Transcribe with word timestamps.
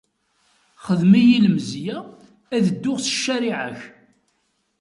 Xedm-iyi 0.85 1.37
lemziya 1.45 1.97
ad 2.55 2.63
dduɣ 2.67 2.97
s 3.01 3.07
ccariɛa-k. 3.17 3.79